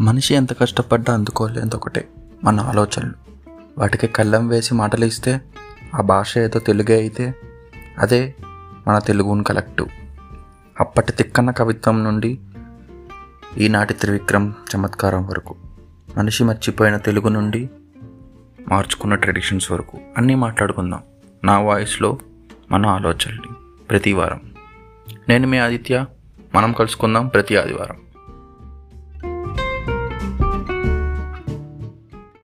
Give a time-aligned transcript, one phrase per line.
[0.00, 2.08] మనిషి ఎంత కష్టపడ్డా అందుకోలేనిది ఒకటే
[2.44, 3.14] మన ఆలోచనలు.
[3.78, 5.40] వాటికి కళ్ళం వేసి మాటలు ఇస్తే
[5.94, 7.34] ఆ భాష ఏదో తెలుగే అయితే
[7.98, 8.34] అదే
[8.88, 9.88] మన తెలుగును కలెక్టివ్.
[10.80, 12.40] అప్పటి తిక్కన్న కవిత్వం నుండి
[13.58, 15.56] ఈనాటి త్రివిక్రమ్ చమత్కారం వరకు
[16.16, 17.70] మనిషి మర్చిపోయిన తెలుగు నుండి
[18.68, 21.02] మార్చుకున్న ట్రెడిషన్స్ వరకు అన్నీ మాట్లాడుకుందాం
[21.44, 22.18] నా వాయిస్లో
[22.70, 24.40] మన ఆలోచనలు ప్రతి వారం.
[25.28, 26.06] నేను మీ ఆదిత్య
[26.54, 28.09] మనం కలుసుకుందాం ప్రతి ఆదివారం.